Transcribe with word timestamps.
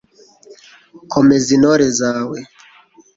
komeza 1.13 1.47
intore 1.57 1.85
zawe 1.99 2.37